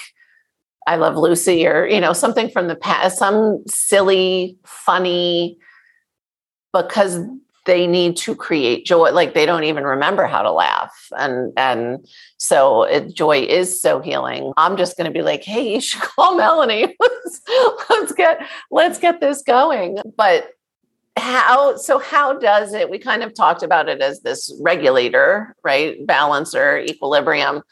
[0.87, 5.59] I Love Lucy or, you know, something from the past, some silly, funny,
[6.73, 7.21] because
[7.65, 12.07] they need to create joy like they don't even remember how to laugh and and
[12.39, 14.53] so it, joy is so healing.
[14.57, 16.97] I'm just going to be like hey you should call melanie.
[17.01, 17.41] Let's,
[17.91, 19.99] let's get let's get this going.
[20.17, 20.51] But
[21.17, 26.05] how so how does it we kind of talked about it as this regulator right?
[26.07, 27.63] Balancer equilibrium.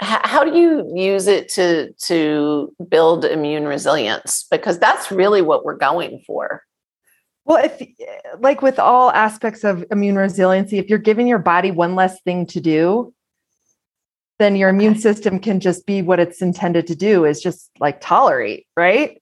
[0.00, 4.46] How do you use it to to build immune resilience?
[4.50, 6.64] Because that's really what we're going for
[7.44, 7.82] well, if
[8.38, 12.46] like with all aspects of immune resiliency, if you're giving your body one less thing
[12.46, 13.12] to do,
[14.38, 18.00] then your immune system can just be what it's intended to do is just like
[18.00, 19.20] tolerate, right?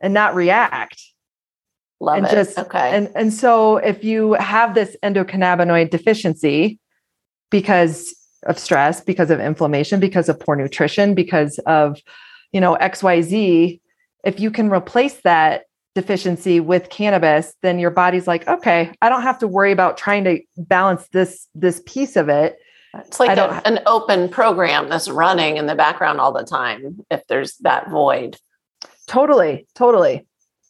[0.00, 1.00] And not react.
[2.00, 2.30] Love and it.
[2.30, 2.90] Just, okay.
[2.94, 6.78] And and so if you have this endocannabinoid deficiency
[7.50, 11.98] because of stress, because of inflammation, because of poor nutrition, because of
[12.52, 13.80] you know XYZ,
[14.24, 15.62] if you can replace that
[15.96, 20.22] deficiency with cannabis then your body's like okay i don't have to worry about trying
[20.22, 22.58] to balance this this piece of it
[22.98, 27.26] it's like a, an open program that's running in the background all the time if
[27.28, 28.36] there's that void
[29.06, 30.26] totally totally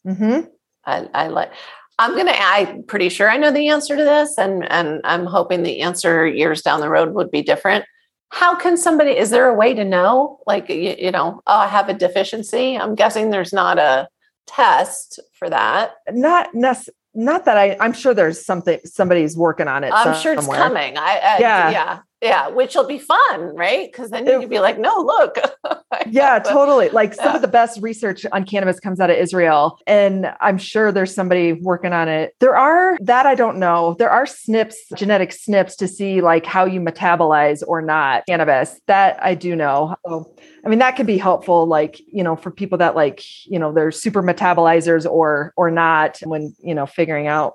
[0.06, 0.46] mm-hmm.
[0.86, 1.52] I, I like.
[1.98, 2.34] I'm gonna.
[2.34, 6.26] I'm pretty sure I know the answer to this, and and I'm hoping the answer
[6.26, 7.84] years down the road would be different.
[8.30, 9.16] How can somebody?
[9.16, 10.40] Is there a way to know?
[10.46, 12.76] Like you, you know, oh, I have a deficiency.
[12.76, 14.08] I'm guessing there's not a
[14.46, 15.96] test for that.
[16.10, 19.92] Not necessarily not that I, I'm sure there's something somebody's working on it.
[19.92, 20.98] I'm sure it's coming.
[20.98, 23.90] I, I yeah, yeah, yeah, which will be fun, right?
[23.90, 25.36] Because then you can be like, no, look.
[26.10, 26.88] yeah, totally.
[26.88, 27.36] Like some yeah.
[27.36, 31.52] of the best research on cannabis comes out of Israel, and I'm sure there's somebody
[31.52, 32.34] working on it.
[32.40, 33.96] There are that I don't know.
[33.98, 38.80] There are SNPs, genetic SNPs, to see like how you metabolize or not cannabis.
[38.86, 39.94] That I do know.
[40.06, 40.34] So,
[40.64, 43.72] I mean, that could be helpful, like, you know, for people that like, you know,
[43.72, 47.54] they're super metabolizers or or not when, you know, figuring out.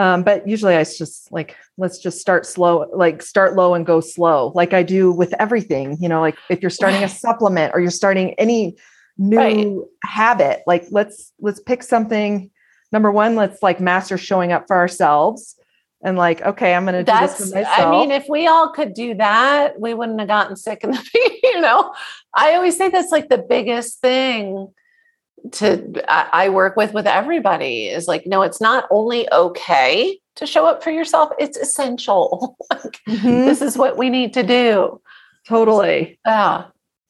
[0.00, 4.00] Um, but usually I just like, let's just start slow, like start low and go
[4.00, 7.80] slow, like I do with everything, you know, like if you're starting a supplement or
[7.80, 8.78] you're starting any
[9.18, 10.10] new right.
[10.10, 12.50] habit, like let's let's pick something.
[12.92, 15.56] Number one, let's like master showing up for ourselves
[16.02, 17.78] and like, okay, I'm going to do this for myself.
[17.78, 21.38] I mean, if we all could do that, we wouldn't have gotten sick in the,
[21.42, 21.92] you know,
[22.34, 24.72] I always say that's like the biggest thing
[25.52, 30.46] to, I, I work with, with everybody is like, no, it's not only okay to
[30.46, 31.30] show up for yourself.
[31.38, 32.56] It's essential.
[32.70, 33.46] like, mm-hmm.
[33.46, 35.00] This is what we need to do.
[35.46, 36.18] Totally.
[36.26, 36.66] Yeah.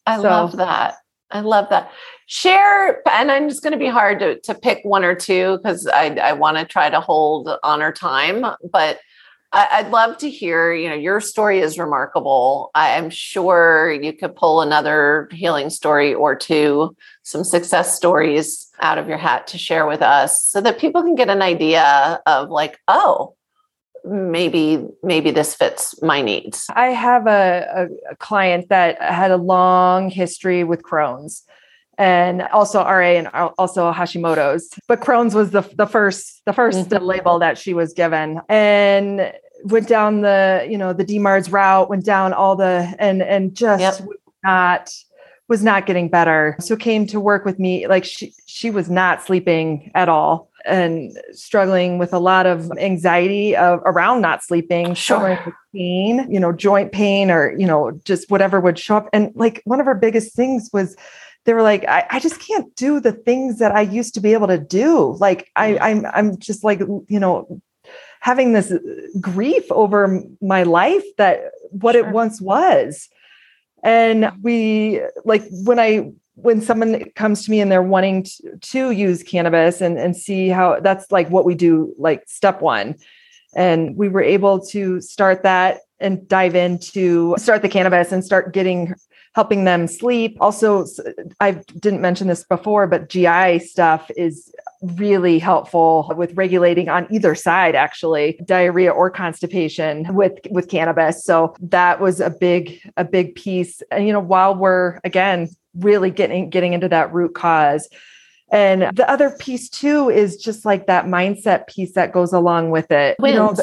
[0.07, 0.23] I so.
[0.23, 0.97] love that.
[1.31, 1.93] I love that
[2.31, 5.89] share and i'm just going to be hard to, to pick one or two because
[5.89, 9.01] i, I want to try to hold honor time but
[9.53, 12.71] I, would love to hear you know your story is remarkable.
[12.75, 19.09] I'm sure you could pull another healing story or two some success stories out of
[19.09, 22.79] your hat to share with us so that people can get an idea of like
[22.87, 23.35] oh
[24.05, 26.67] maybe maybe this fits my needs.
[26.75, 31.45] I have a, a, a client that had a long history with crohn's
[32.01, 34.71] and also RA and also Hashimoto's.
[34.89, 37.05] But Crohn's was the the first the 1st mm-hmm.
[37.05, 39.33] label that she was given, and
[39.65, 44.01] went down the you know the DMARDs route, went down all the and and just
[44.01, 44.09] yep.
[44.43, 44.95] not
[45.49, 46.57] was not getting better.
[46.61, 51.19] So came to work with me like she she was not sleeping at all and
[51.33, 55.55] struggling with a lot of anxiety of, around not sleeping, sure.
[55.75, 59.09] pain, you know, joint pain or, you know, just whatever would show up.
[59.15, 60.97] And like one of her biggest things was
[61.45, 64.33] they were like, I, I just can't do the things that I used to be
[64.33, 65.17] able to do.
[65.19, 67.61] Like I, I'm, I'm just like, you know,
[68.21, 68.79] having this uh,
[69.21, 72.07] grief over my life that what sure.
[72.07, 73.09] it once was.
[73.83, 74.43] And mm-hmm.
[74.43, 79.23] we like when I when someone comes to me and they're wanting to, to use
[79.23, 82.97] cannabis and, and see how that's like what we do, like step one.
[83.55, 88.55] And we were able to start that and dive into start the cannabis and start
[88.55, 88.95] getting
[89.35, 90.37] helping them sleep.
[90.41, 90.87] Also,
[91.41, 97.35] I didn't mention this before, but GI stuff is really helpful with regulating on either
[97.35, 103.35] side actually diarrhea or constipation with with cannabis so that was a big a big
[103.35, 107.91] piece and you know while we're again really getting getting into that root cause
[108.51, 112.91] and the other piece too is just like that mindset piece that goes along with
[112.91, 113.35] it Wins.
[113.35, 113.55] you know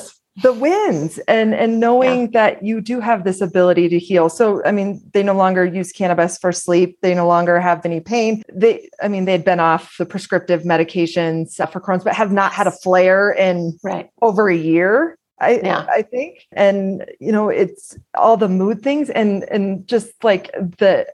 [0.42, 2.28] the, wins and and knowing yeah.
[2.32, 5.92] that you do have this ability to heal so i mean they no longer use
[5.92, 9.96] cannabis for sleep they no longer have any pain they i mean they'd been off
[9.98, 14.10] the prescriptive medications for crohn's but have not had a flare in right.
[14.22, 15.86] over a year I, yeah.
[15.88, 21.08] I think and you know it's all the mood things and and just like the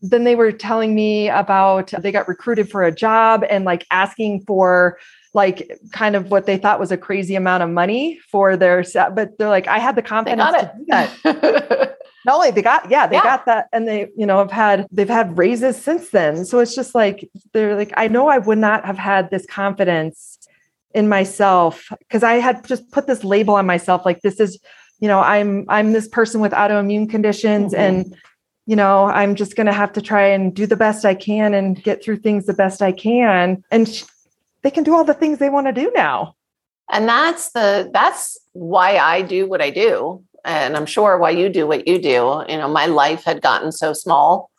[0.00, 4.44] then they were telling me about they got recruited for a job and like asking
[4.46, 4.98] for
[5.38, 9.14] like kind of what they thought was a crazy amount of money for their set,
[9.14, 11.96] but they're like, I had the confidence to do that.
[12.26, 13.22] Not only they got, yeah, they yeah.
[13.22, 16.44] got that, and they, you know, have had they've had raises since then.
[16.44, 20.38] So it's just like they're like, I know I would not have had this confidence
[20.92, 24.58] in myself because I had just put this label on myself, like this is,
[24.98, 27.80] you know, I'm I'm this person with autoimmune conditions, mm-hmm.
[27.80, 28.16] and
[28.66, 31.54] you know, I'm just going to have to try and do the best I can
[31.54, 33.64] and get through things the best I can.
[33.70, 34.04] And
[34.62, 36.34] they can do all the things they want to do now.
[36.90, 40.24] And that's the that's why I do what I do.
[40.44, 42.44] And I'm sure why you do what you do.
[42.48, 44.50] You know, my life had gotten so small.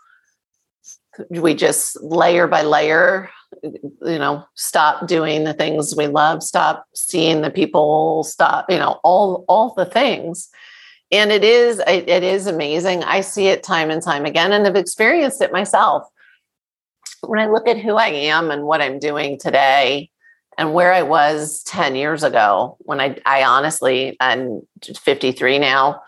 [1.30, 3.30] We just layer by layer,
[3.64, 9.00] you know, stop doing the things we love, stop seeing the people, stop, you know,
[9.04, 10.50] all all the things.
[11.12, 13.04] And it is it, it is amazing.
[13.04, 16.08] I see it time and time again and have experienced it myself
[17.22, 20.10] when I look at who I am and what I'm doing today
[20.58, 26.02] and where I was 10 years ago, when I, I honestly, I'm 53 now,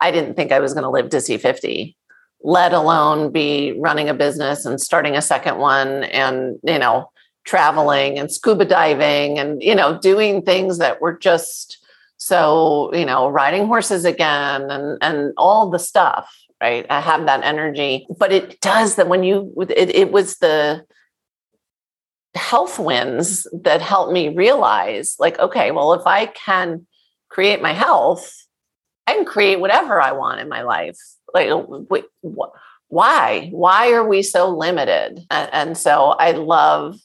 [0.00, 1.96] I didn't think I was going to live to see 50,
[2.42, 7.10] let alone be running a business and starting a second one and, you know,
[7.46, 11.78] traveling and scuba diving and you know doing things that were just
[12.18, 16.28] so you know riding horses again and and all the stuff
[16.60, 16.86] right?
[16.88, 18.06] I have that energy.
[18.18, 20.84] But it does that when you it, it was the
[22.34, 26.86] health wins that helped me realize like okay well if i can
[27.30, 28.30] create my health
[29.06, 30.98] i can create whatever i want in my life.
[31.32, 31.48] Like
[31.90, 32.04] wait,
[32.88, 33.48] why?
[33.52, 35.24] Why are we so limited?
[35.30, 36.98] And, and so i love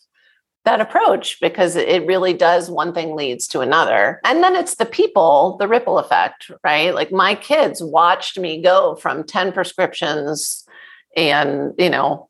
[0.64, 4.20] that approach because it really does one thing leads to another.
[4.24, 6.94] And then it's the people, the ripple effect, right?
[6.94, 10.66] Like my kids watched me go from 10 prescriptions
[11.18, 12.28] and, you know,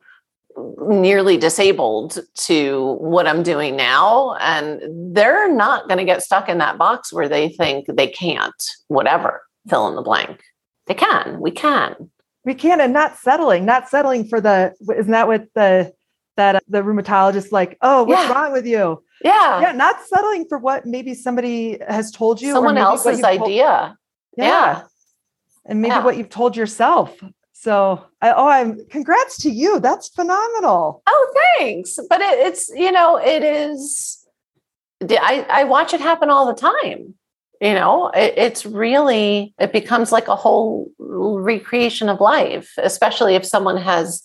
[0.88, 4.36] nearly disabled to what I'm doing now.
[4.40, 8.64] And they're not going to get stuck in that box where they think they can't,
[8.88, 10.42] whatever, fill in the blank.
[10.88, 12.12] They can, we can.
[12.44, 15.94] We can, and not settling, not settling for the, isn't that what the,
[16.38, 18.34] that uh, the rheumatologist like, oh, what's yeah.
[18.34, 19.04] wrong with you?
[19.24, 19.62] Yeah.
[19.62, 19.72] Yeah.
[19.74, 22.54] Not settling for what maybe somebody has told you.
[22.54, 23.98] Someone else's idea.
[24.38, 24.46] yeah.
[24.46, 24.84] yeah.
[25.66, 26.04] And maybe yeah.
[26.04, 27.16] what you've told yourself.
[27.54, 29.80] So, I, oh, I'm congrats to you.
[29.80, 31.04] That's phenomenal.
[31.06, 32.00] Oh, thanks.
[32.10, 34.26] But it, it's, you know, it is,
[35.08, 37.14] I, I watch it happen all the time.
[37.62, 43.46] You know, it, it's really, it becomes like a whole recreation of life, especially if
[43.46, 44.24] someone has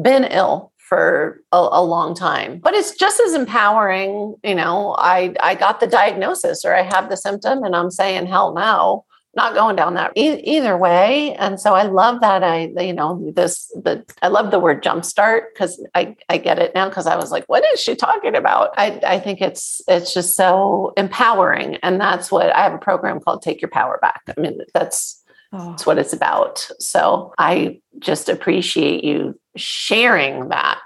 [0.00, 2.58] been ill for a, a, long time.
[2.58, 7.08] But it's just as empowering you know i i got the diagnosis or i have
[7.08, 9.04] the symptom and i'm saying hell no
[9.36, 11.36] not going down that e- either way.
[11.36, 15.42] And so i love that i you know this the i love the word jumpstart
[15.52, 18.70] because i i get it now because i was like what is she talking about?
[18.76, 21.76] I i think it's it's just so empowering.
[21.84, 24.22] And that's what i have a program called take your power back.
[24.36, 25.19] I mean that's
[25.52, 25.70] Oh.
[25.70, 26.68] That's what it's about.
[26.78, 30.80] So I just appreciate you sharing that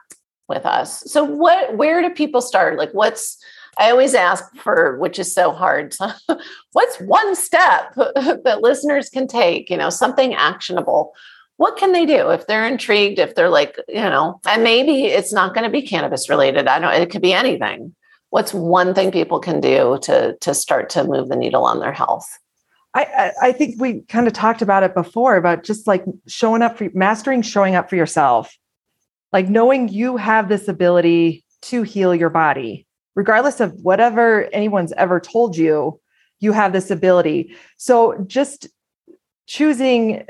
[0.48, 1.00] with us.
[1.10, 2.78] So what where do people start?
[2.78, 3.38] Like what's
[3.78, 5.94] I always ask for which is so hard.
[6.72, 11.12] what's one step that listeners can take, you know, something actionable?
[11.56, 15.32] What can they do if they're intrigued, if they're like, you know, and maybe it's
[15.32, 16.68] not going to be cannabis related.
[16.68, 17.94] I don't it could be anything.
[18.30, 21.92] What's one thing people can do to to start to move the needle on their
[21.92, 22.26] health?
[22.94, 26.78] I, I think we kind of talked about it before about just like showing up
[26.78, 28.56] for mastering showing up for yourself.
[29.32, 32.86] Like knowing you have this ability to heal your body.
[33.16, 36.00] Regardless of whatever anyone's ever told you
[36.40, 37.54] you have this ability.
[37.78, 38.68] So just
[39.46, 40.24] choosing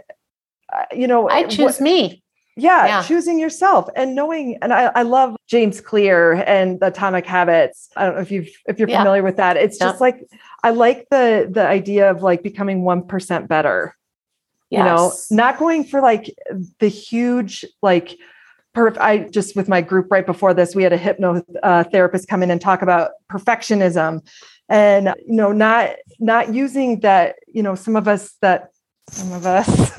[0.72, 2.22] uh, you know i choose what, me.
[2.56, 7.26] Yeah, yeah, choosing yourself and knowing and I, I love james clear and the atomic
[7.26, 7.88] habits.
[7.96, 8.98] I don't know if you've if you're yeah.
[8.98, 9.56] familiar with that.
[9.56, 9.88] It's yeah.
[9.88, 10.24] just like
[10.64, 13.96] i like the the idea of like becoming 1% better
[14.70, 14.78] yes.
[14.78, 16.34] you know not going for like
[16.80, 18.18] the huge like
[18.74, 22.42] perf- i just with my group right before this we had a hypnotherapist uh, come
[22.42, 24.20] in and talk about perfectionism
[24.68, 28.70] and you know not not using that you know some of us that
[29.10, 29.68] some of us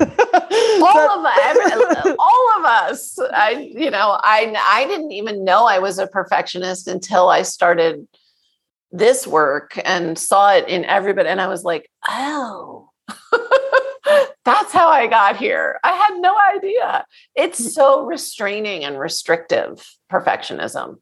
[0.82, 5.78] all of us all of us i you know i i didn't even know i
[5.78, 8.06] was a perfectionist until i started
[8.92, 12.88] this work and saw it in everybody and i was like oh
[14.44, 17.70] that's how i got here i had no idea it's mm.
[17.70, 20.96] so restraining and restrictive perfectionism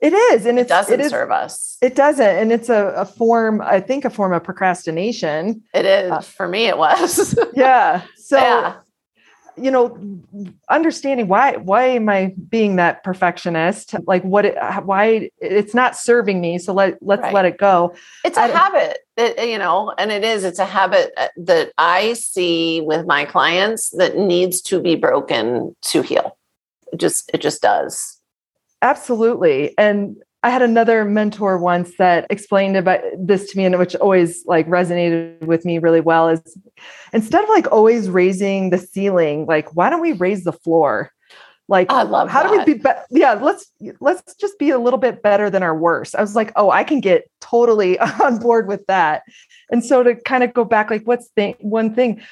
[0.00, 1.76] it is, and it doesn't it is, serve us.
[1.82, 3.60] It doesn't, and it's a, a, form.
[3.60, 5.64] I think a form of procrastination.
[5.74, 6.66] It is uh, for me.
[6.66, 7.36] It was.
[7.54, 8.02] yeah.
[8.16, 8.76] So, yeah.
[9.62, 9.98] You know,
[10.68, 13.94] understanding why why am I being that perfectionist?
[14.06, 14.44] Like, what?
[14.44, 16.58] It, why it's not serving me?
[16.58, 17.34] So let let's right.
[17.34, 17.94] let it go.
[18.24, 18.98] It's a I, habit.
[19.16, 20.44] That, you know, and it is.
[20.44, 25.74] It's a habit uh, that I see with my clients that needs to be broken
[25.82, 26.36] to heal.
[26.92, 28.18] It just it just does
[28.82, 29.74] Absolutely.
[29.76, 34.44] And I had another mentor once that explained about this to me, and which always
[34.46, 36.56] like resonated with me really well is
[37.12, 41.10] instead of like always raising the ceiling, like why don't we raise the floor?
[41.66, 42.50] Like I love how that.
[42.50, 43.70] do we be, be yeah, let's
[44.00, 46.14] let's just be a little bit better than our worst.
[46.14, 49.22] I was like, oh, I can get totally on board with that.
[49.70, 52.22] And so to kind of go back, like what's the one thing?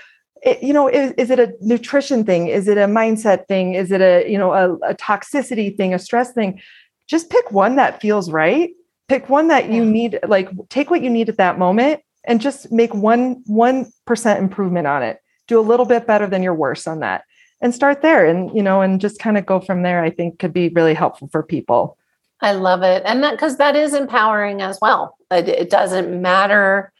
[0.42, 3.90] it, you know is, is it a nutrition thing is it a mindset thing is
[3.90, 6.60] it a you know a, a toxicity thing a stress thing
[7.06, 8.70] just pick one that feels right.
[9.08, 12.72] Pick one that you need like take what you need at that moment and just
[12.72, 15.20] make one one percent improvement on it.
[15.46, 17.24] Do a little bit better than your worst on that
[17.60, 20.38] and start there and you know and just kind of go from there i think
[20.38, 21.96] could be really helpful for people.
[22.40, 23.02] I love it.
[23.06, 25.16] And that because that is empowering as well.
[25.30, 26.92] It, it doesn't matter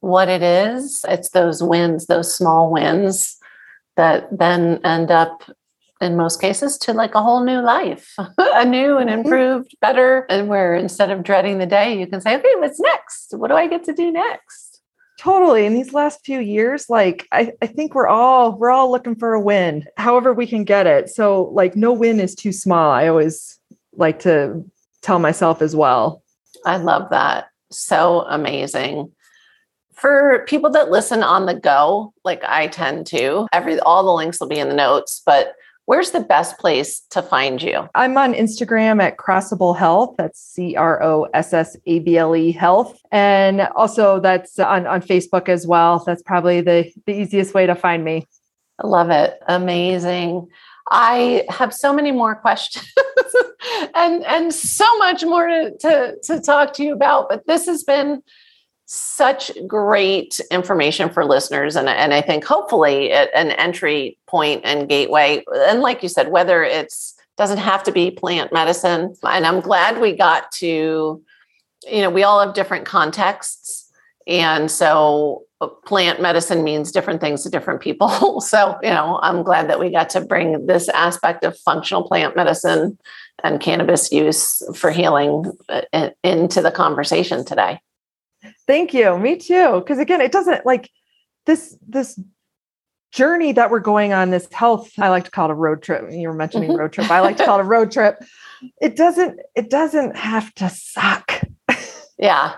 [0.00, 1.04] what it is.
[1.08, 3.36] It's those wins, those small wins
[3.96, 5.42] that then end up
[6.00, 9.20] in most cases to like a whole new life, a new and Mm-hmm.
[9.20, 13.34] improved, better, and where instead of dreading the day, you can say, okay, what's next?
[13.36, 14.80] What do I get to do next?
[15.18, 15.66] Totally.
[15.66, 19.34] In these last few years, like I, I think we're all we're all looking for
[19.34, 21.10] a win, however we can get it.
[21.10, 22.90] So like no win is too small.
[22.90, 23.58] I always
[23.92, 24.64] like to
[25.02, 26.22] tell myself as well.
[26.64, 27.48] I love that.
[27.70, 29.12] So amazing.
[29.92, 34.40] For people that listen on the go, like I tend to, every all the links
[34.40, 35.52] will be in the notes, but
[35.90, 37.88] where's the best place to find you?
[37.96, 40.14] I'm on Instagram at Crossable Health.
[40.16, 42.96] That's C R O S S A B L E Health.
[43.10, 45.98] And also that's on, on Facebook as well.
[46.06, 48.28] That's probably the, the easiest way to find me.
[48.78, 49.36] I love it.
[49.48, 50.46] Amazing.
[50.92, 52.86] I have so many more questions
[53.96, 57.82] and and so much more to, to, to talk to you about, but this has
[57.82, 58.22] been
[58.92, 65.44] such great information for listeners and, and i think hopefully an entry point and gateway
[65.68, 70.00] and like you said whether it's doesn't have to be plant medicine and i'm glad
[70.00, 71.22] we got to
[71.88, 73.88] you know we all have different contexts
[74.26, 78.40] and so uh, plant medicine means different things to different people.
[78.40, 82.34] So you know i'm glad that we got to bring this aspect of functional plant
[82.34, 82.98] medicine
[83.44, 87.78] and cannabis use for healing uh, into the conversation today
[88.70, 89.18] Thank you.
[89.18, 89.80] Me too.
[89.80, 90.88] Because again, it doesn't like
[91.44, 92.20] this this
[93.10, 96.04] journey that we're going on, this health, I like to call it a road trip.
[96.10, 97.10] You were mentioning road trip.
[97.10, 98.22] I like to call it a road trip.
[98.80, 101.42] It doesn't, it doesn't have to suck.
[102.16, 102.52] Yeah.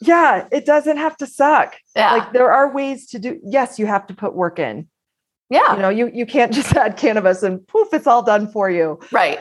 [0.00, 1.76] yeah, it doesn't have to suck.
[1.94, 2.14] Yeah.
[2.14, 4.88] Like there are ways to do yes, you have to put work in.
[5.50, 5.76] yeah.
[5.76, 8.98] You know, you you can't just add cannabis and poof, it's all done for you.
[9.12, 9.38] right.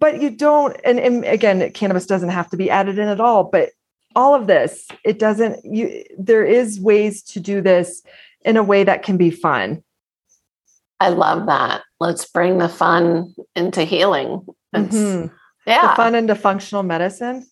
[0.00, 3.44] But you don't, and, and again, cannabis doesn't have to be added in at all,
[3.44, 3.70] but
[4.16, 8.02] all of this it doesn't you there is ways to do this
[8.44, 9.82] in a way that can be fun
[11.02, 11.80] I love that.
[11.98, 14.44] Let's bring the fun into healing.
[14.76, 15.30] Mhm.
[15.66, 15.88] Yeah.
[15.88, 17.46] the fun into functional medicine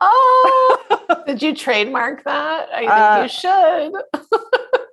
[0.00, 2.68] Oh, did you trademark that?
[2.72, 3.92] I think Uh, you should.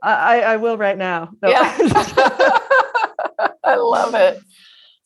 [0.04, 1.50] I, I will right now No.
[1.50, 1.78] Yeah.
[3.64, 4.40] I love it.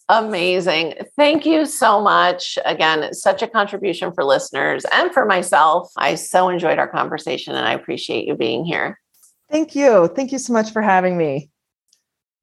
[0.10, 0.94] Amazing.
[1.16, 2.60] Thank you so much.
[2.64, 5.92] Again, such a contribution for listeners and for myself.
[5.98, 9.00] I so enjoyed our conversation and I appreciate you being here.
[9.50, 11.50] thank you thank you so much for having me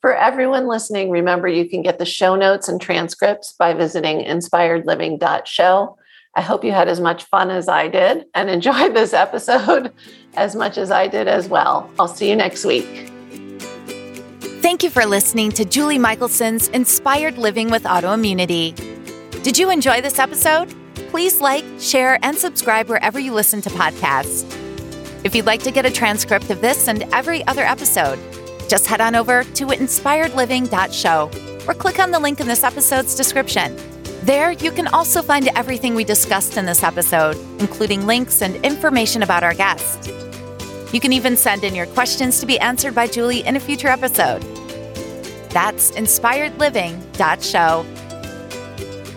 [0.00, 5.96] For everyone listening, remember you can get the show notes and transcripts by visiting inspiredliving.show.
[6.34, 9.92] I hope you had as much fun as I did and enjoyed this episode
[10.34, 11.88] as much as I did as well.
[11.98, 13.11] I'll see you next week.
[14.62, 18.72] Thank you for listening to Julie Michelson's Inspired Living with Autoimmunity.
[19.42, 20.72] Did you enjoy this episode?
[21.10, 24.44] Please like, share, and subscribe wherever you listen to podcasts.
[25.24, 28.20] If you'd like to get a transcript of this and every other episode,
[28.68, 31.30] just head on over to inspiredliving.show
[31.66, 33.76] or click on the link in this episode's description.
[34.22, 39.24] There, you can also find everything we discussed in this episode, including links and information
[39.24, 40.08] about our guest.
[40.93, 43.88] You can even send in your questions to be answered by Julie in a future
[43.88, 44.43] episode.
[45.51, 47.86] That's inspiredliving.show.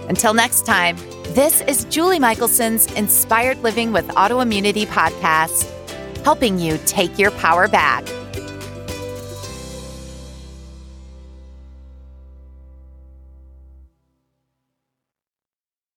[0.07, 0.97] Until next time,
[1.33, 5.69] this is Julie Michelson's Inspired Living with Autoimmunity podcast,
[6.23, 8.05] helping you take your power back.